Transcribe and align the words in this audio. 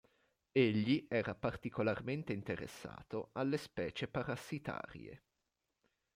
Egli 0.53 1.05
era 1.07 1.35
particolarmente 1.35 2.33
interessato 2.33 3.29
alle 3.33 3.57
specie 3.57 4.07
parassitarie. 4.07 5.21